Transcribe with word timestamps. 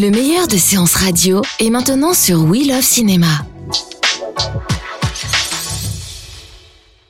Le 0.00 0.08
meilleur 0.08 0.48
de 0.48 0.56
séances 0.56 0.94
radio 0.94 1.42
est 1.58 1.68
maintenant 1.68 2.14
sur 2.14 2.42
We 2.44 2.66
Love 2.66 2.80
Cinéma. 2.80 3.26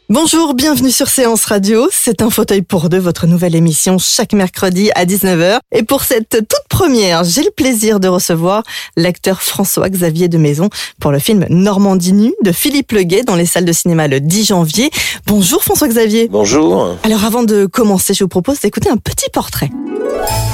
Bonjour, 0.08 0.54
bienvenue 0.54 0.90
sur 0.90 1.08
Séance 1.08 1.44
Radio. 1.44 1.88
C'est 1.92 2.20
un 2.20 2.30
fauteuil 2.30 2.62
pour 2.62 2.88
deux, 2.88 2.98
votre 2.98 3.28
nouvelle 3.28 3.54
émission 3.54 3.98
chaque 3.98 4.32
mercredi 4.32 4.90
à 4.96 5.04
19h. 5.04 5.60
Et 5.70 5.84
pour 5.84 6.02
cette 6.02 6.30
toute 6.30 6.68
première, 6.68 7.22
j'ai 7.22 7.44
le 7.44 7.52
plaisir 7.52 8.00
de 8.00 8.08
recevoir 8.08 8.64
l'acteur 8.96 9.40
François-Xavier 9.40 10.26
de 10.26 10.38
Maison 10.38 10.68
pour 10.98 11.12
le 11.12 11.20
film 11.20 11.46
Normandie 11.48 12.12
nue 12.12 12.34
de 12.42 12.50
Philippe 12.50 12.90
Leguet 12.90 13.22
dans 13.22 13.36
les 13.36 13.46
salles 13.46 13.66
de 13.66 13.72
cinéma 13.72 14.08
le 14.08 14.18
10 14.18 14.46
janvier. 14.46 14.90
Bonjour 15.28 15.62
François-Xavier. 15.62 16.26
Bonjour. 16.28 16.96
Alors 17.04 17.24
avant 17.24 17.44
de 17.44 17.66
commencer, 17.66 18.14
je 18.14 18.24
vous 18.24 18.28
propose 18.28 18.58
d'écouter 18.58 18.90
un 18.90 18.96
petit 18.96 19.30
portrait. 19.32 19.70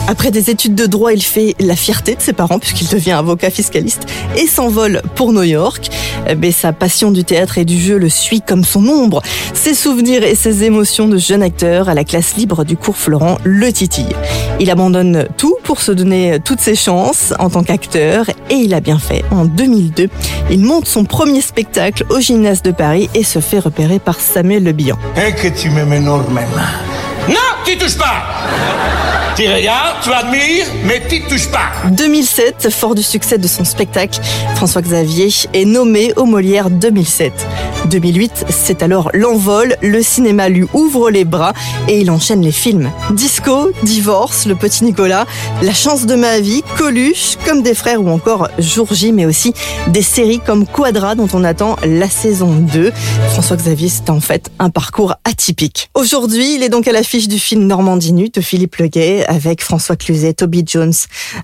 Après 0.09 0.31
des 0.31 0.51
études 0.51 0.77
de 0.77 0.87
droit, 0.87 1.13
il 1.13 1.23
fait 1.23 1.57
la 1.59 1.75
fierté 1.75 2.15
de 2.15 2.23
ses 2.23 2.33
parents 2.33 2.59
puisqu'il 2.61 2.89
devient 2.89 3.13
avocat 3.13 3.51
fiscaliste 3.51 4.07
et 4.37 4.47
s'envole 4.47 5.03
pour 5.17 5.33
New 5.33 5.43
York. 5.43 5.91
Mais 6.39 6.53
sa 6.53 6.73
passion 6.73 7.11
du 7.11 7.25
théâtre 7.25 7.59
et 7.59 7.65
du 7.65 7.79
jeu 7.79 7.99
le 7.99 8.09
suit 8.09 8.41
comme 8.41 8.65
son 8.65 8.87
ombre. 8.87 9.21
Ses 9.53 9.75
souvenirs 9.75 10.23
et 10.23 10.35
ses 10.35 10.65
émotions 10.65 11.09
de 11.09 11.17
jeune 11.17 11.43
acteur 11.43 11.89
à 11.89 11.95
la 11.95 12.05
classe 12.05 12.37
libre 12.37 12.65
du 12.65 12.77
cours 12.77 12.97
Florent 12.97 13.39
le 13.45 13.73
titille. 13.73 14.15
Il 14.61 14.71
abandonne 14.71 15.27
tout 15.37 15.57
pour 15.65 15.81
se 15.81 15.93
donner 15.93 16.39
toutes 16.45 16.61
ses 16.61 16.77
chances 16.77 17.35
en 17.39 17.51
tant 17.51 17.65
qu'acteur 17.65 18.29
et 18.51 18.55
il 18.55 18.75
a 18.75 18.81
bien 18.81 18.99
fait. 18.99 19.25
En 19.31 19.45
2002, 19.45 20.09
il 20.51 20.61
monte 20.61 20.87
son 20.87 21.05
premier 21.05 21.41
spectacle 21.41 22.05
au 22.11 22.21
gymnase 22.21 22.63
de 22.63 22.71
Paris 22.71 23.11
et 23.15 23.25
se 23.25 23.41
fait 23.41 23.59
repérer 23.59 23.99
par 23.99 24.21
Samuel 24.21 24.65
Le 24.65 24.73
Bihan. 24.73 24.97
Non, 27.29 27.35
tu 27.65 27.77
touches 27.77 27.99
pas 27.99 28.23
Tu 29.37 29.49
regardes, 29.49 29.97
tu 30.03 30.13
admires, 30.13 30.67
mais 30.85 31.03
tu 31.09 31.23
touches 31.23 31.49
pas 31.49 31.71
2007, 31.91 32.71
fort 32.71 32.95
du 32.95 33.03
succès 33.03 33.39
de 33.39 33.49
son 33.49 33.65
spectacle, 33.65 34.21
François 34.55 34.83
Xavier 34.83 35.29
est 35.53 35.65
nommé 35.65 36.13
au 36.17 36.25
Molière 36.25 36.71
2007. 36.71 37.33
2008, 37.87 38.47
c'est 38.49 38.83
alors 38.83 39.11
l'envol, 39.15 39.77
le 39.83 40.03
cinéma 40.03 40.49
lui 40.49 40.65
ouvre 40.73 41.11
les 41.11 41.25
bras 41.25 41.53
et 41.89 42.01
il 42.01 42.11
enchaîne 42.11 42.43
les 42.43 42.53
films. 42.53 42.91
Disco, 43.13 43.71
Divorce, 43.83 44.47
Le 44.47 44.55
Petit 44.55 44.85
Nicolas, 44.85 45.27
La 45.63 45.73
chance 45.73 46.07
de 46.07 46.15
ma 46.15 46.41
vie, 46.41 46.63
Coluche, 46.77 47.37
Comme 47.45 47.63
des 47.63 47.75
frères 47.75 48.03
ou 48.03 48.09
encore 48.09 48.49
Jour 48.59 48.89
mais 49.13 49.27
aussi 49.27 49.53
des 49.89 50.03
séries 50.03 50.41
comme 50.41 50.67
Quadra 50.67 51.15
dont 51.15 51.29
on 51.33 51.45
attend 51.45 51.77
la 51.85 52.09
saison 52.09 52.53
2. 52.53 52.93
François 53.31 53.57
Xavier, 53.57 53.89
c'est 53.89 54.11
en 54.11 54.21
fait 54.21 54.51
un 54.59 54.71
parcours 54.71 55.15
atypique. 55.25 55.91
Aujourd'hui, 55.95 56.55
il 56.55 56.63
est 56.63 56.69
donc 56.69 56.89
à 56.89 56.93
l'affiche 56.93 57.29
du 57.29 57.39
film 57.39 57.65
Normandie 57.67 58.07
de 58.07 58.41
Philippe 58.41 58.77
Leguet 58.77 59.25
avec 59.27 59.63
François 59.63 59.97
Cluzet, 59.97 60.35
Toby 60.35 60.65
Jones, 60.67 60.95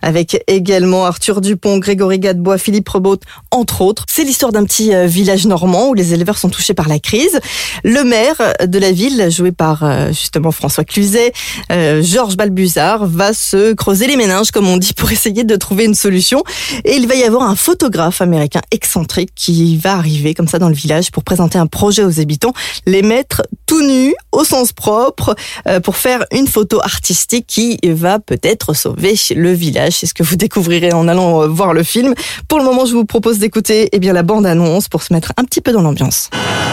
avec 0.01 0.43
également 0.47 1.05
Arthur 1.05 1.41
Dupont, 1.41 1.79
Grégory 1.79 2.19
Gadebois, 2.19 2.57
Philippe 2.59 2.89
Rebaud, 2.89 3.19
entre 3.51 3.83
autres. 3.83 4.05
C'est 4.09 4.25
l'histoire 4.25 4.53
d'un 4.53 4.65
petit 4.65 4.95
euh, 4.95 5.07
village 5.07 5.47
normand 5.47 5.89
où 5.89 5.95
les 5.95 6.15
éleveurs 6.15 6.32
sont 6.39 6.49
touchés 6.49 6.75
par 6.75 6.89
la 6.89 6.99
crise. 6.99 7.41
Le 7.85 8.05
maire 8.05 8.37
de 8.65 8.79
la 8.79 8.93
ville, 8.93 9.31
joué 9.31 9.53
par 9.53 9.83
euh, 9.83 10.09
justement 10.09 10.53
François 10.53 10.85
Cluzet, 10.85 11.33
euh, 11.71 12.03
Georges 12.03 12.37
Balbuzard, 12.37 13.07
va 13.07 13.33
se 13.33 13.73
creuser 13.73 14.07
les 14.07 14.17
méninges, 14.17 14.51
comme 14.51 14.69
on 14.69 14.77
dit, 14.77 14.93
pour 14.93 15.11
essayer 15.11 15.45
de 15.45 15.57
trouver 15.57 15.85
une 15.85 15.95
solution. 15.95 16.43
Et 16.85 16.97
il 16.97 17.07
va 17.07 17.15
y 17.15 17.25
avoir 17.25 17.43
un 17.43 17.57
photographe 17.57 18.21
américain 18.21 18.61
excentrique 18.71 19.31
qui 19.35 19.77
va 19.77 19.95
arriver 19.95 20.35
comme 20.35 20.49
ça 20.49 20.59
dans 20.59 20.69
le 20.69 20.75
village 20.75 21.11
pour 21.11 21.25
présenter 21.25 21.59
un 21.59 21.67
projet 21.67 22.05
aux 22.05 22.21
habitants, 22.21 22.53
les 22.87 23.03
mettre 23.03 23.43
tout 23.67 23.83
nus, 23.83 24.15
au 24.33 24.45
sens 24.45 24.73
propre, 24.73 25.35
euh, 25.69 25.81
pour 25.81 25.97
faire 25.97 26.25
une 26.33 26.47
photo 26.47 26.81
artistique 26.81 27.47
qui 27.47 27.79
va 27.85 28.19
peut-être 28.19 28.75
sauver 28.75 29.15
le 29.35 29.53
village. 29.53 29.95
C'est 29.95 30.07
ce 30.07 30.15
que 30.15 30.23
vous 30.23 30.37
découvrirez 30.37 30.93
en 30.93 31.09
allant 31.09 31.43
euh, 31.43 31.47
voir 31.49 31.73
le 31.73 31.83
film. 31.83 32.15
Pour 32.49 32.59
le 32.59 32.65
moment, 32.65 32.87
je 32.87 32.95
vous 32.95 33.05
propose 33.05 33.39
d'écouter 33.39 33.89
eh 33.93 33.99
bien 33.99 34.13
la 34.13 34.23
bande-annonce 34.23 34.89
pour 34.89 35.03
se 35.03 35.13
mettre 35.13 35.33
un 35.37 35.45
petit 35.45 35.61
peu 35.61 35.73
dans 35.73 35.83
l'ambiance. 35.83 36.22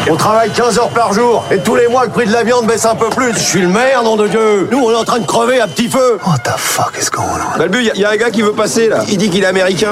On 0.10 0.16
travaille 0.16 0.50
15 0.52 0.80
heures 0.80 0.90
par 0.90 1.14
jour 1.14 1.44
et 1.52 1.58
tous 1.60 1.76
les 1.76 1.88
mois 1.88 2.06
le 2.06 2.12
prix 2.12 2.26
de 2.26 2.34
la 2.34 2.44
viande 2.44 2.66
baisse 2.66 2.86
un 2.86 2.96
peu 2.96 3.10
plus. 3.10 3.34
Je 3.34 3.40
suis 3.40 3.62
le 3.62 3.68
maire, 3.68 4.04
nom 4.04 4.16
de 4.16 4.28
Dieu. 4.28 4.68
Nous, 4.72 4.80
on 4.80 4.92
est 4.92 4.96
en 4.96 5.04
train 5.04 5.20
de 5.20 5.26
crever 5.26 5.60
à 5.60 5.68
petit 5.68 5.88
feu. 5.88 6.20
What 6.26 6.40
the 6.40 6.58
fuck 6.58 6.94
is 7.02 7.10
going 7.12 7.24
on? 7.24 7.58
Balbu, 7.58 7.80
il 7.94 8.00
y, 8.00 8.06
a 8.06 8.10
un 8.10 8.16
gars 8.18 8.30
qui 8.30 8.42
veut 8.42 8.54
passer 8.54 8.90
là. 8.90 9.04
Il 9.08 9.18
dit 9.18 9.30
qu'il 9.30 9.44
est 9.44 9.48
américain. 9.48 9.92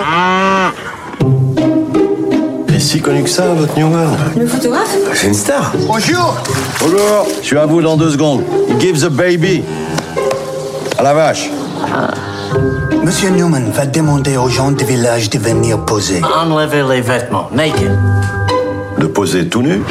est 2.74 2.80
si 2.80 3.02
connu 3.02 3.24
que 3.24 3.30
ça, 3.30 3.48
votre 3.54 3.78
Newman 3.78 4.08
Le 4.38 4.48
photographe? 4.48 4.96
C'est 5.14 5.28
une 5.28 5.34
star. 5.34 5.72
Bonjour. 5.88 6.36
Bonjour. 6.80 7.28
Je 7.42 7.46
suis 7.46 7.58
à 7.58 7.66
vous 7.66 7.82
dans 7.82 7.98
deux 7.98 8.12
secondes. 8.12 8.44
Give 8.80 9.00
the 9.00 9.10
baby. 9.10 9.64
À 10.98 11.04
la 11.04 11.14
vache. 11.14 11.50
Monsieur 13.04 13.30
Newman 13.30 13.72
va 13.72 13.86
demander 13.86 14.36
aux 14.36 14.50
gens 14.50 14.72
du 14.72 14.84
village 14.84 15.30
de 15.30 15.40
venir 15.40 15.80
poser. 15.86 16.22
Enlevez 16.24 16.84
les 16.84 17.02
vêtements, 17.02 17.48
naked. 17.54 17.92
De 19.00 19.06
poser 19.06 19.48
tout 19.48 19.62
nu 19.62 19.82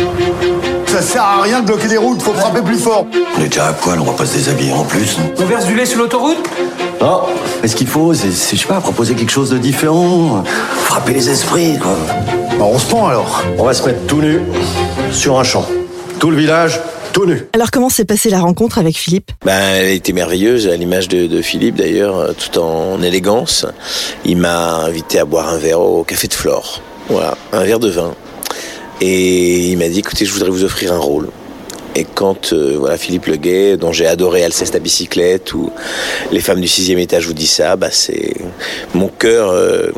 Ça 0.87 1.01
sert 1.01 1.23
à 1.23 1.43
rien 1.43 1.61
de 1.61 1.67
bloquer 1.67 1.89
les 1.89 1.97
routes, 1.97 2.21
faut 2.21 2.33
frapper 2.33 2.61
plus 2.63 2.79
fort. 2.79 3.07
On 3.37 3.41
est 3.41 3.49
déjà 3.49 3.69
à 3.69 3.73
poil, 3.73 4.01
on 4.01 4.05
va 4.05 4.13
pas 4.13 4.27
se 4.27 4.37
déshabiller 4.37 4.73
en 4.73 4.85
plus. 4.85 5.17
non 5.19 5.25
On 5.39 5.45
verse 5.45 5.67
du 5.67 5.75
lait 5.77 5.87
sur 5.87 5.99
l'autoroute 5.99 6.39
Non, 7.01 7.23
mais 7.63 7.69
ce 7.69 7.77
qu'il 7.77 7.87
faut, 7.87 8.15
c'est, 8.15 8.31
je 8.31 8.61
sais 8.61 8.67
pas, 8.67 8.81
proposer 8.81 9.15
quelque 9.15 9.31
chose 9.31 9.51
de 9.51 9.59
différent. 9.59 10.43
Frapper 10.85 11.13
les 11.13 11.31
esprits, 11.31 11.79
quoi. 11.79 11.97
Bah, 12.59 12.65
on 12.65 12.79
se 12.79 12.87
pend 12.87 13.07
alors. 13.07 13.45
On 13.59 13.65
va 13.65 13.75
se 13.75 13.85
mettre 13.87 14.07
tout 14.07 14.21
nu 14.21 14.41
sur 15.13 15.39
un 15.39 15.45
champ. 15.45 15.67
Tout 16.19 16.31
le 16.31 16.37
village, 16.37 16.81
tout 17.13 17.27
nu. 17.27 17.47
Alors 17.55 17.71
comment 17.71 17.91
s'est 17.91 18.07
passée 18.07 18.31
la 18.31 18.41
rencontre 18.41 18.79
avec 18.79 18.97
Philippe? 18.97 19.31
Ben, 19.45 19.61
elle 19.77 19.91
était 19.91 20.13
merveilleuse, 20.15 20.67
à 20.67 20.75
l'image 20.77 21.07
de, 21.09 21.27
de 21.27 21.43
Philippe 21.43 21.77
d'ailleurs, 21.77 22.17
euh, 22.17 22.33
tout 22.33 22.59
en 22.59 23.01
élégance. 23.03 23.67
Il 24.25 24.39
m'a 24.39 24.79
invité 24.79 25.21
à 25.21 25.25
boire 25.25 25.49
un 25.49 25.59
verre 25.59 25.81
au 25.81 26.03
Café 26.03 26.27
de 26.27 26.35
Flore. 26.35 26.81
Voilà, 27.09 27.37
un 27.53 27.63
verre 27.63 27.79
de 27.79 27.91
vin. 27.91 28.15
Et 29.01 29.71
il 29.71 29.79
m'a 29.79 29.89
dit, 29.89 30.01
écoutez, 30.01 30.25
je 30.25 30.33
voudrais 30.33 30.51
vous 30.51 30.65
offrir 30.65 30.93
un 30.93 30.99
rôle. 30.99 31.29
Et 31.97 32.05
quand 32.05 32.53
euh, 32.53 32.77
voilà 32.79 32.99
Philippe 32.99 33.25
Leguet, 33.25 33.79
dont 33.79 33.91
j'ai 33.91 34.07
adoré 34.07 34.45
Alceste 34.45 34.75
à 34.75 34.81
bicyclette 34.81 35.55
ou 35.55 35.71
Les 36.31 36.41
femmes 36.41 36.61
du 36.61 36.69
sixième 36.69 36.99
étage 36.99 37.27
vous 37.27 37.33
dit 37.33 37.47
ça, 37.47 37.75
bah 37.77 37.89
c'est 37.91 38.35
mon 38.93 39.09
cœur 39.09 39.49
euh, 39.49 39.91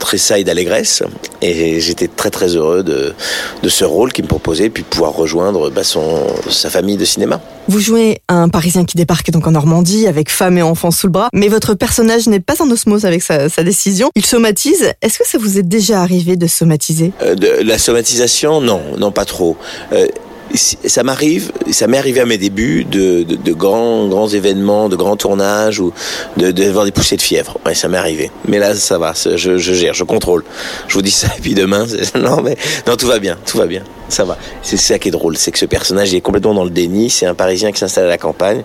tressaille 0.00 0.42
d'allégresse 0.42 1.04
et 1.40 1.78
j'étais 1.78 2.08
très 2.08 2.30
très 2.30 2.56
heureux 2.56 2.82
de, 2.82 3.14
de 3.62 3.68
ce 3.68 3.84
rôle 3.84 4.12
qu'il 4.12 4.24
me 4.24 4.28
proposait 4.28 4.68
puis 4.68 4.82
de 4.82 4.88
pouvoir 4.88 5.12
rejoindre 5.12 5.70
bah, 5.70 5.84
son 5.84 6.26
sa 6.50 6.70
famille 6.70 6.96
de 6.96 7.04
cinéma. 7.04 7.40
Vous 7.68 7.78
jouez 7.78 8.20
un 8.28 8.48
Parisien 8.48 8.84
qui 8.84 8.96
débarque 8.96 9.30
donc 9.30 9.46
en 9.46 9.52
Normandie 9.52 10.08
avec 10.08 10.30
femme 10.30 10.58
et 10.58 10.62
enfants 10.62 10.90
sous 10.90 11.06
le 11.06 11.12
bras, 11.12 11.28
mais 11.32 11.46
votre 11.46 11.74
personnage 11.74 12.26
n'est 12.26 12.40
pas 12.40 12.60
en 12.60 12.70
osmose 12.70 13.04
avec 13.04 13.22
sa, 13.22 13.48
sa 13.48 13.62
décision. 13.62 14.10
Il 14.16 14.26
somatise. 14.26 14.92
Est-ce 15.02 15.18
que 15.18 15.28
ça 15.28 15.38
vous 15.38 15.58
est 15.58 15.62
déjà 15.62 16.00
arrivé 16.00 16.36
de 16.36 16.46
somatiser? 16.48 17.12
Euh, 17.22 17.34
de, 17.34 17.62
la 17.62 17.78
somatisation, 17.78 18.60
non, 18.60 18.80
non 18.96 19.12
pas 19.12 19.26
trop. 19.26 19.56
Euh, 19.92 20.08
ça 20.54 21.02
m'arrive, 21.02 21.52
ça 21.70 21.86
m'est 21.86 21.98
arrivé 21.98 22.20
à 22.20 22.26
mes 22.26 22.38
débuts 22.38 22.84
de, 22.84 23.22
de, 23.22 23.36
de 23.36 23.52
grands, 23.52 24.08
grands 24.08 24.28
événements, 24.28 24.88
de 24.88 24.96
grands 24.96 25.16
tournages 25.16 25.80
ou 25.80 25.92
de, 26.36 26.50
de 26.50 26.64
avoir 26.64 26.84
des 26.84 26.92
poussées 26.92 27.16
de 27.16 27.22
fièvre. 27.22 27.58
Ouais, 27.66 27.74
ça 27.74 27.88
m'est 27.88 27.98
arrivé. 27.98 28.30
Mais 28.46 28.58
là, 28.58 28.74
ça 28.74 28.98
va, 28.98 29.12
je, 29.14 29.58
je 29.58 29.72
gère, 29.72 29.94
je 29.94 30.04
contrôle. 30.04 30.44
Je 30.88 30.94
vous 30.94 31.02
dis 31.02 31.10
ça 31.10 31.28
et 31.36 31.40
puis 31.40 31.54
demain, 31.54 31.86
non 32.14 32.40
mais 32.42 32.56
non, 32.86 32.96
tout 32.96 33.06
va 33.06 33.18
bien, 33.18 33.36
tout 33.46 33.58
va 33.58 33.66
bien, 33.66 33.82
ça 34.08 34.24
va. 34.24 34.38
C'est 34.62 34.76
ça 34.76 34.98
qui 34.98 35.08
est 35.08 35.12
drôle, 35.12 35.36
c'est 35.36 35.50
que 35.50 35.58
ce 35.58 35.66
personnage 35.66 36.12
il 36.12 36.16
est 36.16 36.20
complètement 36.20 36.54
dans 36.54 36.64
le 36.64 36.70
déni. 36.70 37.10
C'est 37.10 37.26
un 37.26 37.34
Parisien 37.34 37.72
qui 37.72 37.78
s'installe 37.78 38.04
à 38.04 38.08
la 38.08 38.18
campagne, 38.18 38.62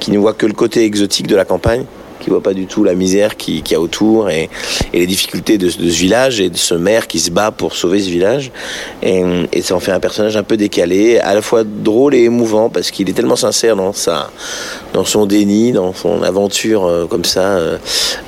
qui 0.00 0.10
ne 0.10 0.18
voit 0.18 0.32
que 0.32 0.46
le 0.46 0.54
côté 0.54 0.84
exotique 0.84 1.26
de 1.26 1.36
la 1.36 1.44
campagne 1.44 1.84
qui 2.20 2.30
voit 2.30 2.42
pas 2.42 2.54
du 2.54 2.66
tout 2.66 2.84
la 2.84 2.94
misère 2.94 3.36
qui, 3.36 3.62
qui 3.62 3.72
y 3.72 3.76
a 3.76 3.80
autour 3.80 4.30
et, 4.30 4.48
et 4.92 4.98
les 5.00 5.06
difficultés 5.06 5.58
de, 5.58 5.66
de 5.66 5.70
ce 5.70 5.98
village 5.98 6.40
et 6.40 6.50
de 6.50 6.56
ce 6.56 6.74
maire 6.74 7.06
qui 7.06 7.20
se 7.20 7.30
bat 7.30 7.50
pour 7.50 7.74
sauver 7.74 8.00
ce 8.00 8.10
village. 8.10 8.50
Et, 9.02 9.22
et 9.52 9.62
ça 9.62 9.74
en 9.74 9.80
fait 9.80 9.92
un 9.92 10.00
personnage 10.00 10.36
un 10.36 10.42
peu 10.42 10.56
décalé, 10.56 11.18
à 11.18 11.34
la 11.34 11.42
fois 11.42 11.64
drôle 11.64 12.14
et 12.14 12.24
émouvant 12.24 12.68
parce 12.68 12.90
qu'il 12.90 13.08
est 13.10 13.12
tellement 13.12 13.36
sincère 13.36 13.76
dans 13.76 13.92
sa, 13.92 14.30
dans 14.92 15.04
son 15.04 15.26
déni, 15.26 15.72
dans 15.72 15.92
son 15.92 16.22
aventure 16.22 16.84
euh, 16.84 17.06
comme 17.06 17.24
ça, 17.24 17.56
euh, 17.58 17.78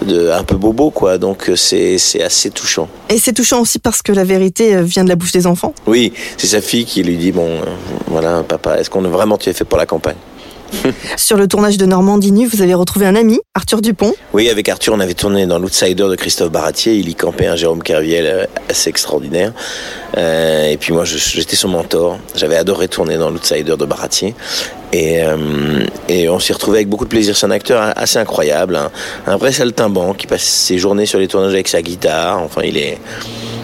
de 0.07 0.31
un 0.31 0.45
peu 0.45 0.57
bobo 0.57 0.91
quoi. 0.91 1.19
Donc 1.19 1.49
euh, 1.49 1.57
c'est 1.57 1.99
c'est 1.99 2.23
assez 2.23 2.51
touchant. 2.51 2.89
Et 3.09 3.19
c'est 3.19 3.33
touchant 3.33 3.61
aussi 3.61 3.79
parce 3.79 4.03
que 4.03 4.13
la 4.13 4.25
vérité 4.25 4.81
vient 4.83 5.05
de 5.05 5.09
la 5.09 5.17
bouche 5.17 5.33
des 5.33 5.47
enfants. 5.47 5.75
Oui, 5.87 6.13
c'est 6.37 6.49
sa 6.49 6.61
fille 6.61 6.85
qui 6.85 7.03
lui 7.03 7.17
dit 7.17 7.33
bon, 7.33 7.49
euh, 7.49 7.65
voilà, 8.07 8.43
papa, 8.43 8.79
est-ce 8.79 8.91
qu'on 8.91 9.05
a 9.05 9.09
vraiment 9.09 9.37
tu 9.39 9.49
es 9.49 9.53
fait 9.53 9.65
pour 9.65 9.79
la 9.79 9.87
campagne? 9.87 10.17
Sur 11.17 11.37
le 11.37 11.49
tournage 11.49 11.77
de 11.77 11.87
Normandie 11.87 12.33
Nue, 12.33 12.47
vous 12.47 12.63
avez 12.63 12.75
retrouvé 12.75 13.07
un 13.07 13.15
ami, 13.15 13.41
Arthur 13.55 13.81
Dupont. 13.81 14.15
Oui, 14.33 14.49
avec 14.49 14.69
Arthur, 14.69 14.95
on 14.95 15.01
avait 15.01 15.15
tourné 15.15 15.47
dans 15.47 15.59
l'Outsider 15.59 16.05
de 16.09 16.15
Christophe 16.15 16.51
Baratier. 16.51 16.95
Il 16.95 17.09
y 17.09 17.15
campait 17.15 17.47
un 17.47 17.57
Jérôme 17.57 17.83
Kerviel 17.83 18.27
euh, 18.27 18.45
assez 18.69 18.91
extraordinaire. 18.91 19.53
Euh, 20.17 20.71
et 20.71 20.77
puis 20.77 20.93
moi, 20.93 21.05
j'étais 21.05 21.57
son 21.57 21.69
mentor. 21.69 22.19
J'avais 22.35 22.57
adoré 22.57 22.89
tourner 22.89 23.17
dans 23.17 23.31
l'Outsider 23.31 23.77
de 23.77 23.85
Baratier. 23.85 24.35
Et, 24.93 25.23
euh, 25.23 25.85
et 26.09 26.29
on 26.29 26.39
s'y 26.39 26.53
retrouvait 26.53 26.79
avec 26.79 26.89
beaucoup 26.89 27.05
de 27.05 27.11
plaisir. 27.11 27.37
C'est 27.37 27.47
un 27.47 27.51
acteur 27.51 27.93
assez 27.97 28.19
incroyable, 28.19 28.77
un, 28.77 28.91
un 29.27 29.37
vrai 29.37 29.53
saltimbanque 29.53 30.17
qui 30.19 30.27
passe 30.27 30.45
ses 30.45 30.79
journées 30.79 31.07
sur 31.07 31.19
les 31.19 31.29
tournages 31.29 31.53
avec 31.53 31.69
sa 31.69 31.83
guitare. 31.83 32.41
Enfin, 32.43 32.63
il 32.65 32.79
est, 32.79 32.99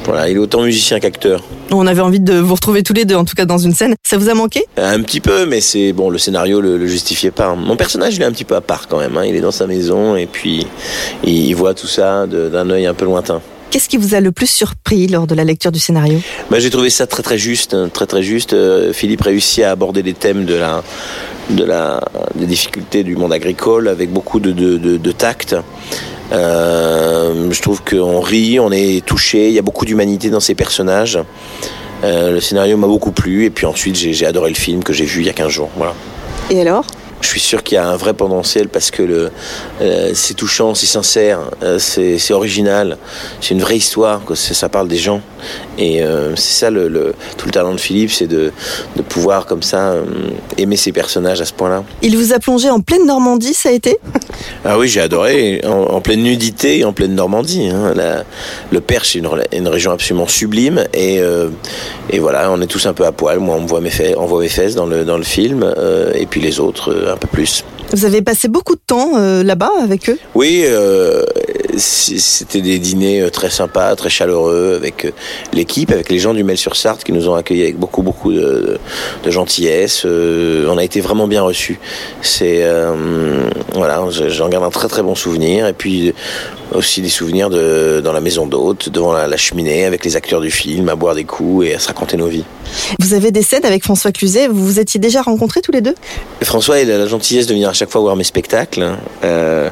voilà, 0.05 0.29
il 0.29 0.37
est 0.37 0.39
autant 0.39 0.63
musicien 0.63 1.01
qu'acteur. 1.01 1.43
On 1.71 1.87
avait 1.87 2.01
envie 2.01 2.21
de 2.21 2.35
vous 2.35 2.55
retrouver 2.55 2.83
tous 2.83 2.93
les 2.93 3.05
deux, 3.05 3.15
en 3.15 3.25
tout 3.25 3.35
cas 3.35 3.45
dans 3.45 3.59
une 3.59 3.75
scène. 3.75 3.95
Ça 4.03 4.17
vous 4.17 4.29
a 4.29 4.35
manqué? 4.35 4.65
Un 4.77 5.01
petit 5.03 5.21
peu, 5.21 5.47
mais 5.47 5.61
c'est 5.61 5.93
bon, 5.93 6.11
le 6.11 6.19
scénario 6.19 6.61
le, 6.61 6.77
le 6.77 6.87
justifiait 6.87 7.31
pas. 7.31 7.55
Mon 7.55 7.77
personnage, 7.77 8.17
il 8.17 8.23
est 8.23 8.27
un 8.27 8.33
petit 8.33 8.45
peu 8.45 8.57
à 8.57 8.61
part 8.61 8.87
quand 8.89 8.99
même. 8.99 9.17
hein. 9.17 9.25
Il 9.25 9.35
est 9.35 9.41
dans 9.41 9.51
sa 9.51 9.67
maison 9.67 10.17
et 10.17 10.27
puis 10.27 10.67
il, 11.25 11.47
il 11.49 11.55
voit 11.55 11.75
tout 11.75 11.87
ça 11.87 12.27
d'un 12.27 12.71
œil 12.71 12.87
un 12.87 12.95
peu 12.95 13.05
lointain. 13.05 13.41
Qu'est-ce 13.71 13.89
qui 13.89 13.97
vous 13.97 14.15
a 14.15 14.21
le 14.21 14.31
plus 14.31 14.49
surpris 14.49 15.09
lors 15.09 15.27
de 15.27 15.35
la 15.35 15.43
lecture 15.43 15.73
du 15.73 15.81
scénario? 15.81 16.21
Bah, 16.49 16.61
j'ai 16.61 16.71
trouvé 16.71 16.91
ça 16.91 17.09
très 17.09 17.25
très 17.25 17.39
juste, 17.39 17.75
hein, 17.75 17.89
très 17.93 18.07
très 18.07 18.23
juste. 18.23 18.53
Euh, 18.53 18.93
Philippe 18.93 19.23
réussit 19.23 19.65
à 19.65 19.73
aborder 19.73 20.03
les 20.03 20.13
thèmes 20.13 20.45
de 20.45 20.55
la, 20.55 20.85
de 21.51 21.65
la, 21.65 22.01
des 22.37 22.47
difficultés 22.47 23.03
du 23.03 23.17
monde 23.17 23.33
agricole 23.33 23.89
avec 23.89 24.13
beaucoup 24.13 24.39
de, 24.39 24.53
de, 24.53 24.79
de, 24.79 24.97
de 24.97 25.13
tact. 25.13 25.57
Euh, 26.33 27.51
je 27.51 27.63
trouve 27.63 27.83
qu'on 27.83 28.21
rit, 28.21 28.59
on 28.59 28.71
est 28.73 29.05
touché, 29.05 29.49
il 29.49 29.55
y 29.55 29.59
a 29.59 29.63
beaucoup 29.63 29.85
d'humanité 29.85 30.31
dans 30.31 30.41
ces 30.41 30.55
personnages. 30.55 31.19
Euh, 32.03 32.33
le 32.33 32.41
scénario 32.41 32.77
m'a 32.77 32.87
beaucoup 32.87 33.13
plu 33.13 33.45
et 33.45 33.51
puis 33.51 33.67
ensuite 33.67 33.97
j'ai 33.97 34.27
adoré 34.27 34.51
le 34.51 34.57
film 34.57 34.83
que 34.83 34.93
j'ai 34.93 35.05
vu 35.05 35.21
il 35.21 35.27
y 35.27 35.31
a 35.31 35.33
15 35.33 35.49
jours. 35.49 35.71
Voilà. 35.77 35.95
Et 36.51 36.61
alors? 36.61 36.85
Je 37.25 37.31
suis 37.31 37.41
sûr 37.41 37.63
qu'il 37.63 37.77
y 37.77 37.79
a 37.79 37.89
un 37.89 37.97
vrai 37.97 38.13
potentiel 38.13 38.69
parce 38.69 38.91
que 38.91 39.03
le, 39.03 39.31
euh, 39.81 40.11
c'est 40.13 40.35
touchant, 40.35 40.75
c'est 40.75 40.85
sincère, 40.87 41.41
euh, 41.63 41.79
c'est, 41.79 42.19
c'est 42.19 42.35
original, 42.35 42.99
c'est 43.41 43.55
une 43.55 43.63
vraie 43.63 43.79
histoire, 43.79 44.21
quoi. 44.21 44.37
Ça 44.37 44.69
parle 44.69 44.89
des 44.89 44.99
gens. 44.99 45.23
Et 45.79 46.03
euh, 46.03 46.37
c'est 46.37 46.61
ça 46.61 46.71
le, 46.71 46.87
le- 46.89 47.15
tout 47.39 47.47
le 47.47 47.51
talent 47.53 47.73
de 47.73 47.81
Philippe, 47.81 48.13
c'est 48.13 48.27
de, 48.27 48.53
de 48.97 49.03
pouvoir 49.03 49.47
comme 49.47 49.63
ça 49.63 49.95
aimer 50.59 50.77
ses 50.77 50.93
personnages 50.93 51.41
à 51.41 51.47
ce 51.47 51.53
point-là. 51.55 51.83
Il 52.03 52.17
vous 52.17 52.33
a 52.35 52.39
plongé 52.39 52.69
en 52.71 52.81
pleine 52.81 53.07
Normandie, 53.07 53.55
ça 53.55 53.71
a 53.71 53.73
été? 53.73 53.99
Ah 54.65 54.79
oui, 54.79 54.89
j'ai 54.89 55.01
adoré, 55.01 55.63
en, 55.65 55.71
en 55.95 56.01
pleine 56.03 56.23
nudité 56.23 56.85
en 56.85 56.93
pleine 56.93 57.15
Normandie. 57.15 57.69
hein. 57.71 57.95
La- 57.97 58.25
le 58.71 58.81
Perche, 58.81 59.13
c'est 59.15 59.19
une, 59.53 59.69
région 59.69 59.93
absolument 59.93 60.29
sublime. 60.29 60.85
Et, 60.93 61.21
et 62.11 62.19
voilà, 62.19 62.51
on 62.53 62.61
est 62.61 62.67
tous 62.67 62.85
un 62.87 62.93
peu 62.93 63.07
à 63.07 63.13
poil. 63.13 63.39
Moi, 63.39 63.57
on 63.57 63.63
me 63.63 63.67
voit 63.67 63.81
mes, 63.81 63.91
fesses, 63.91 64.15
on 64.19 64.27
voit 64.27 64.41
mes 64.41 64.49
fesses 64.49 64.75
dans 64.75 64.87
le, 64.87 65.05
dans 65.05 65.17
le 65.17 65.25
film, 65.25 65.75
et 66.15 66.27
puis 66.27 66.41
les 66.41 66.61
autres 66.61 67.14
un 67.15 67.17
peu 67.17 67.29
plus. 67.29 67.65
Vous 67.95 68.05
avez 68.05 68.23
passé 68.23 68.49
beaucoup 68.49 68.75
de 68.75 68.81
temps 68.85 69.13
euh, 69.17 69.45
là-bas 69.45 69.71
avec 69.83 70.09
eux? 70.11 70.19
Oui, 70.35 70.65
euh, 70.67 71.25
c'était 71.77 72.61
des 72.61 72.79
dîners 72.81 73.21
euh, 73.23 73.31
très 73.31 73.51
sympas, 73.51 73.95
très 73.95 74.11
chaleureux 74.11 74.75
avec 74.77 75.13
l'équipe, 75.53 75.93
avec 75.93 76.11
les 76.11 76.19
gens 76.19 76.35
du 76.35 76.43
Mel-sur-Sarthe 76.43 77.05
qui 77.05 77.13
nous 77.13 77.29
ont 77.29 77.35
accueillis 77.35 77.63
avec 77.63 77.79
beaucoup, 77.79 78.03
beaucoup 78.03 78.33
de, 78.33 78.79
de 79.23 79.31
gentillesse. 79.31 80.03
Euh, 80.05 80.67
on 80.69 80.77
a 80.77 80.83
été 80.85 81.01
vraiment 81.01 81.29
bien 81.29 81.43
reçus. 81.43 81.79
C'est 82.21 82.65
voilà, 83.75 84.05
je- 84.11 84.29
j'en 84.29 84.49
garde 84.49 84.65
un 84.65 84.71
très 84.71 84.89
très 84.89 85.03
bon 85.03 85.15
souvenir. 85.15 85.67
Et 85.69 85.73
puis 85.73 86.13
aussi 86.73 87.01
des 87.03 87.09
souvenirs 87.09 87.51
de 87.51 88.01
dans 88.03 88.13
la 88.13 88.21
maison 88.21 88.47
d'hôte, 88.47 88.89
devant 88.89 89.13
la, 89.13 89.29
la 89.29 89.37
cheminée, 89.37 89.85
avec 89.85 90.05
les 90.05 90.17
acteurs 90.17 90.41
du 90.41 90.51
film, 90.51 90.89
à 90.89 90.97
boire 90.97 91.15
des 91.15 91.25
coups 91.25 91.67
et 91.67 91.75
à 91.75 91.79
se 91.79 91.87
raconter 91.89 92.17
nos 92.17 92.27
vies. 92.27 92.45
Vous 92.99 93.15
avez 93.15 93.31
des 93.31 93.43
scènes 93.43 93.65
avec 93.65 93.85
François 93.85 94.11
Cluzet, 94.11 94.49
vous 94.49 94.65
vous 94.65 94.81
étiez 94.81 94.99
déjà 94.99 95.23
rencontrés 95.23 95.61
tous 95.61 95.71
les 95.71 95.81
deux? 95.81 95.95
François, 96.43 96.81
il 96.81 96.91
a 96.91 96.99
la 96.99 97.07
gentillesse 97.07 97.47
de 97.47 97.53
venir 97.53 97.69
à 97.69 97.73
chaque 97.73 97.84
fois 97.91 98.01
voir 98.01 98.17
mes 98.17 98.25
spectacles. 98.25 98.97
Euh, 99.25 99.69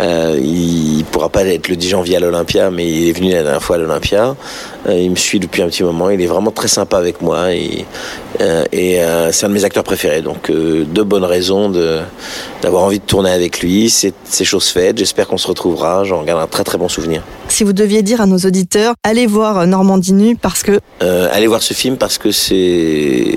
euh, 0.00 0.38
il 0.40 1.04
pourra 1.10 1.28
pas 1.28 1.44
être 1.44 1.68
le 1.68 1.76
10 1.76 1.88
janvier 1.88 2.16
à 2.16 2.20
l'Olympia, 2.20 2.70
mais 2.70 2.86
il 2.86 3.08
est 3.08 3.12
venu 3.12 3.32
la 3.32 3.42
dernière 3.42 3.62
fois 3.62 3.76
à 3.76 3.78
l'Olympia. 3.78 4.36
Euh, 4.86 4.98
il 4.98 5.10
me 5.10 5.16
suit 5.16 5.40
depuis 5.40 5.62
un 5.62 5.68
petit 5.68 5.82
moment. 5.82 6.10
Il 6.10 6.20
est 6.20 6.26
vraiment 6.26 6.50
très 6.50 6.68
sympa 6.68 6.98
avec 6.98 7.20
moi 7.20 7.52
et, 7.52 7.84
euh, 8.40 8.64
et 8.72 9.02
euh, 9.02 9.32
c'est 9.32 9.46
un 9.46 9.48
de 9.48 9.54
mes 9.54 9.64
acteurs 9.64 9.84
préférés. 9.84 10.22
Donc, 10.22 10.50
deux 10.50 11.04
bonnes 11.04 11.24
raisons 11.24 11.68
de 11.68 11.98
d'avoir 12.62 12.82
envie 12.82 12.98
de 12.98 13.04
tourner 13.04 13.30
avec 13.30 13.60
lui. 13.60 13.90
C'est 13.90 14.44
chose 14.44 14.68
faite. 14.68 14.98
J'espère 14.98 15.26
qu'on 15.26 15.38
se 15.38 15.48
retrouvera. 15.48 16.04
J'en 16.04 16.22
garde 16.22 16.40
un 16.40 16.46
très 16.46 16.64
très 16.64 16.78
bon 16.78 16.88
souvenir. 16.88 17.22
Si 17.48 17.64
vous 17.64 17.72
deviez 17.72 18.02
dire 18.02 18.20
à 18.20 18.26
nos 18.26 18.38
auditeurs, 18.38 18.94
allez 19.02 19.26
voir 19.26 19.66
Normandie 19.66 20.12
Nue 20.12 20.36
parce 20.36 20.62
que 20.62 20.80
allez 21.00 21.46
voir 21.46 21.62
ce 21.62 21.74
film 21.74 21.96
parce 21.96 22.18
que 22.18 22.30
c'est 22.30 23.36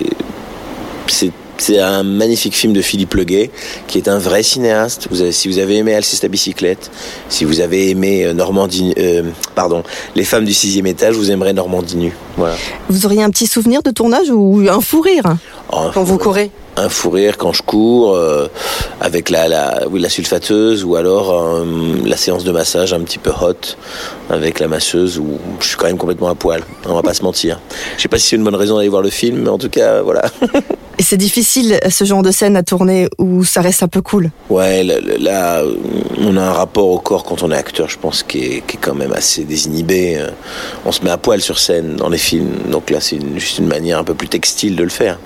c'est 1.07 1.31
c'est 1.61 1.79
un 1.79 2.01
magnifique 2.01 2.55
film 2.55 2.73
de 2.73 2.81
Philippe 2.81 3.13
Leguet, 3.13 3.51
qui 3.87 3.99
est 3.99 4.07
un 4.07 4.17
vrai 4.17 4.41
cinéaste. 4.41 5.07
Vous 5.11 5.21
avez, 5.21 5.31
si 5.31 5.47
vous 5.47 5.59
avez 5.59 5.77
aimé 5.77 5.93
Alceste 5.93 6.23
à 6.23 6.27
bicyclette, 6.27 6.89
si 7.29 7.45
vous 7.45 7.59
avez 7.59 7.91
aimé 7.91 8.25
euh, 8.25 8.33
Normandie, 8.33 8.95
euh, 8.97 9.21
pardon, 9.53 9.83
Les 10.15 10.23
femmes 10.23 10.43
du 10.45 10.53
sixième 10.55 10.87
étage, 10.87 11.13
vous 11.13 11.29
aimerez 11.29 11.53
Normandie 11.53 11.97
nue. 11.97 12.13
Voilà. 12.35 12.55
vous 12.89 13.05
auriez 13.05 13.21
un 13.21 13.29
petit 13.29 13.45
souvenir 13.45 13.83
de 13.83 13.91
tournage 13.91 14.31
ou 14.31 14.65
un 14.67 14.81
fou 14.81 15.01
rire 15.01 15.35
Oh, 15.71 15.91
quand 15.93 16.03
vous 16.03 16.17
courez? 16.17 16.49
Un 16.77 16.89
fou 16.89 17.09
rire 17.09 17.38
quand 17.38 17.51
je 17.53 17.62
cours 17.63 18.15
euh, 18.15 18.47
avec 19.01 19.29
la, 19.29 19.47
la, 19.47 19.81
oui, 19.89 20.00
la 20.00 20.09
sulfateuse 20.09 20.83
ou 20.83 20.95
alors 20.95 21.31
euh, 21.33 21.65
la 22.06 22.18
séance 22.18 22.44
de 22.44 22.51
massage 22.51 22.94
un 22.94 23.01
petit 23.01 23.18
peu 23.19 23.29
hot 23.31 23.53
avec 24.29 24.59
la 24.59 24.68
masseuse 24.68 25.19
où 25.19 25.38
je 25.59 25.68
suis 25.68 25.77
quand 25.77 25.88
même 25.88 25.97
complètement 25.97 26.29
à 26.29 26.35
poil. 26.35 26.62
On 26.85 26.94
va 26.95 27.01
pas 27.01 27.13
se 27.13 27.23
mentir. 27.23 27.59
Je 27.97 28.01
sais 28.03 28.07
pas 28.07 28.18
si 28.18 28.27
c'est 28.29 28.35
une 28.38 28.44
bonne 28.44 28.56
raison 28.56 28.77
d'aller 28.77 28.89
voir 28.89 29.01
le 29.01 29.09
film, 29.09 29.39
mais 29.44 29.50
en 29.50 29.57
tout 29.57 29.69
cas, 29.69 30.01
voilà. 30.01 30.21
Et 30.97 31.03
c'est 31.03 31.18
difficile 31.18 31.79
ce 31.89 32.03
genre 32.06 32.21
de 32.21 32.29
scène 32.31 32.56
à 32.56 32.62
tourner 32.63 33.09
où 33.17 33.44
ça 33.44 33.62
reste 33.62 33.81
un 33.81 33.88
peu 33.88 34.01
cool. 34.03 34.29
Ouais, 34.51 34.83
là, 34.83 34.95
là, 35.19 35.63
on 36.19 36.38
a 36.38 36.41
un 36.41 36.51
rapport 36.53 36.88
au 36.89 37.00
corps 37.00 37.24
quand 37.24 37.41
on 37.41 37.50
est 37.51 37.56
acteur, 37.56 37.89
je 37.89 37.97
pense, 37.97 38.21
qui 38.21 38.38
est, 38.44 38.63
qui 38.67 38.77
est 38.77 38.79
quand 38.79 38.94
même 38.94 39.12
assez 39.13 39.44
désinhibé. 39.44 40.17
Euh, 40.19 40.29
On 40.85 40.91
se 40.91 41.01
met 41.03 41.09
à 41.09 41.17
poil 41.17 41.41
sur 41.41 41.57
scène 41.57 41.95
dans 41.95 42.09
les 42.09 42.19
films, 42.19 42.51
donc 42.69 42.91
là, 42.91 43.00
c'est 43.01 43.15
une- 43.15 43.39
juste 43.39 43.57
une 43.57 43.67
manière 43.67 43.97
un 43.97 44.03
peu 44.03 44.13
plus 44.13 44.27
textile 44.27 44.75
de 44.75 44.83
le 44.83 44.89
faire. 44.89 45.17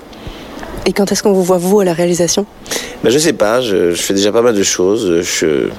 Et 0.85 0.93
quand 0.93 1.11
est-ce 1.11 1.23
qu'on 1.23 1.33
vous 1.33 1.43
voit, 1.43 1.57
vous, 1.57 1.79
à 1.79 1.85
la 1.85 1.93
réalisation? 1.93 2.45
Ben, 3.03 3.09
je 3.09 3.17
sais 3.17 3.33
pas, 3.33 3.61
je, 3.61 3.93
fais 3.93 4.13
déjà 4.13 4.31
pas 4.31 4.41
mal 4.41 4.55
de 4.55 4.63
choses. 4.63 5.21
Je, 5.21 5.69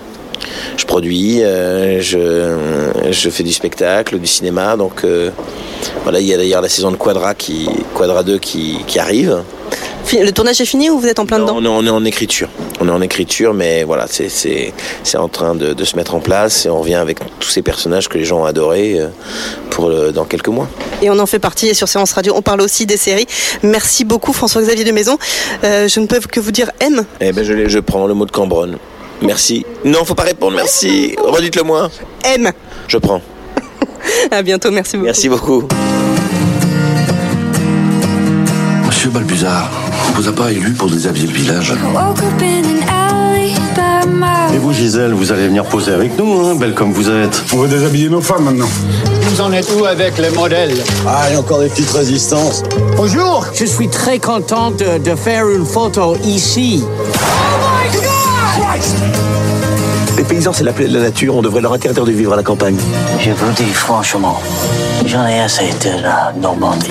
je 0.77 0.85
produis, 0.85 1.43
euh, 1.43 2.01
je, 2.01 3.13
je 3.13 3.31
fais 3.31 3.45
du 3.45 3.53
spectacle, 3.53 4.19
du 4.19 4.27
cinéma. 4.27 4.77
Donc 4.77 5.05
euh, 5.05 5.31
voilà, 6.03 6.21
il 6.21 6.27
y 6.27 6.35
a 6.35 6.37
d'ailleurs 6.37 6.61
la 6.61 6.69
saison 6.69 6.91
de 6.91 6.97
Quadra, 6.97 7.35
qui, 7.35 7.69
Quadra 7.95 8.23
2 8.23 8.39
qui, 8.39 8.79
qui 8.87 8.99
arrive. 8.99 9.43
Le 10.13 10.31
tournage 10.31 10.61
est 10.61 10.65
fini 10.67 10.89
ou 10.89 10.99
vous 10.99 11.07
êtes 11.09 11.19
en 11.19 11.27
plein 11.27 11.39
dedans 11.41 11.57
on, 11.59 11.65
est, 11.65 11.69
on 11.69 11.85
est 11.85 11.91
en 11.91 12.05
écriture. 12.05 12.49
On 12.81 12.89
est 12.89 12.93
en 12.93 13.01
écriture, 13.03 13.53
mais 13.55 13.83
voilà, 13.85 14.07
c'est, 14.09 14.29
c'est, 14.29 14.73
c'est 15.03 15.17
en 15.19 15.29
train 15.29 15.55
de, 15.55 15.73
de 15.75 15.85
se 15.85 15.97
mettre 15.97 16.15
en 16.15 16.21
place 16.21 16.65
et 16.67 16.71
on 16.71 16.81
revient 16.81 16.95
avec 16.95 17.19
tous 17.41 17.49
ces 17.49 17.61
personnages 17.63 18.09
que 18.09 18.17
les 18.17 18.25
gens 18.25 18.43
ont 18.43 18.45
adorés 18.45 19.01
euh, 19.01 19.09
pour 19.71 19.89
le- 19.89 20.13
dans 20.13 20.25
quelques 20.25 20.49
mois. 20.49 20.69
Et 21.03 21.11
on 21.11 21.19
en 21.19 21.27
fait 21.27 21.39
partie 21.41 21.67
et 21.69 21.75
sur 21.75 21.89
Séance 21.89 22.13
Radio, 22.13 22.35
on 22.37 22.43
parle 22.43 22.61
aussi 22.61 22.87
des 22.87 22.97
séries. 22.97 23.27
Merci 23.63 24.05
beaucoup 24.05 24.33
François-Xavier 24.33 24.85
de 24.85 24.93
Maison. 24.93 25.19
Euh, 25.65 25.89
je 25.89 26.01
ne 26.01 26.07
peux 26.07 26.21
que 26.21 26.41
vous 26.41 26.53
dire 26.53 26.71
M. 26.81 27.05
Eh 27.21 27.33
ben, 27.33 27.45
je, 27.45 27.69
je 27.69 27.79
prends 27.81 28.07
le 28.07 28.15
mot 28.15 28.27
de 28.27 28.31
Cambronne. 28.33 28.79
Merci. 29.23 29.67
Non, 29.85 30.05
faut 30.05 30.15
pas 30.15 30.23
répondre, 30.25 30.55
merci. 30.57 31.17
Redites-le 31.23 31.63
moi. 31.65 31.91
M. 32.25 32.53
Je 32.89 32.99
prends. 32.99 33.21
À 34.31 34.43
bientôt, 34.43 34.71
merci 34.71 34.97
beaucoup. 34.97 35.07
Merci 35.07 35.29
beaucoup. 35.29 35.65
Monsieur 38.87 39.11
Balbuzard, 39.11 39.71
on 40.09 40.21
vous 40.21 40.29
a 40.29 40.33
pas 40.33 40.51
élu 40.53 40.73
pour 40.73 40.91
déshabiller 40.91 41.27
le 41.27 41.33
village 41.33 41.73
Et 44.55 44.59
vous, 44.59 44.73
Gisèle, 44.73 45.13
vous 45.13 45.33
allez 45.33 45.47
venir 45.49 45.65
poser 45.65 45.93
avec 45.93 46.17
nous, 46.19 46.41
hein, 46.47 46.55
belle 46.55 46.75
comme 46.75 46.93
vous 46.93 47.11
êtes. 47.11 47.45
On 47.53 47.59
va 47.59 47.69
déshabiller 47.69 48.09
nos 48.09 48.21
femmes 48.21 48.45
maintenant. 48.45 48.69
Vous 49.23 49.41
en 49.41 49.53
êtes 49.53 49.69
où 49.79 49.85
avec 49.85 50.19
les 50.19 50.31
modèles 50.31 50.75
Ah, 51.07 51.25
il 51.29 51.35
y 51.35 51.37
a 51.37 51.41
encore 51.41 51.61
des 51.61 51.69
petites 51.69 51.91
résistances. 51.91 52.63
Bonjour 52.97 53.45
Je 53.55 53.65
suis 53.65 53.89
très 53.89 54.19
content 54.19 54.71
de, 54.71 54.99
de 54.99 55.15
faire 55.15 55.49
une 55.49 55.67
photo 55.67 56.17
ici. 56.25 56.85
Les 60.17 60.25
paysans, 60.25 60.53
c'est 60.55 60.65
la 60.65 60.73
plaie 60.73 60.89
de 60.89 60.95
la 60.95 61.01
nature. 61.05 61.37
On 61.37 61.43
devrait 61.43 61.61
leur 61.61 61.73
interdire 61.75 62.05
de 62.05 62.13
vivre 62.13 62.33
à 62.33 62.37
la 62.37 62.43
campagne. 62.43 62.77
Je 63.21 63.31
vous 63.33 63.53
dis 63.53 63.65
franchement, 63.73 64.41
j'en 65.05 65.27
ai 65.27 65.41
assez 65.41 65.69
de 65.85 66.03
la 66.03 66.33
Normandie. 66.41 66.91